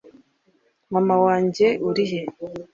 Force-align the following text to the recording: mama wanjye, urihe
mama 0.93 1.15
wanjye, 1.25 1.67
urihe 1.89 2.21